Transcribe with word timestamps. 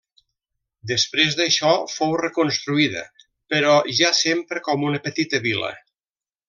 Després 0.91 1.37
d'això, 1.41 1.73
fou 1.97 2.15
reconstruïda, 2.23 3.05
però 3.55 3.77
ja 4.01 4.13
sempre 4.25 4.67
com 4.71 4.91
una 4.93 5.07
petita 5.09 5.45
vila. 5.49 5.75